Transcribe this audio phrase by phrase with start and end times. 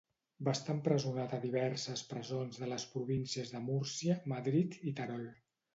[0.45, 5.33] Va estar empresonat a diverses presons de les províncies de Múrcia, Madrid i Terol.